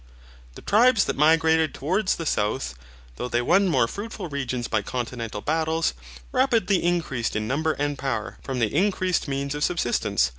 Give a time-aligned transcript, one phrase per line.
[0.55, 2.73] The tribes that migrated towards the South,
[3.17, 5.93] though they won these more fruitful regions by continual battles,
[6.31, 10.29] rapidly increased in number and power, from the increased means of subsistence.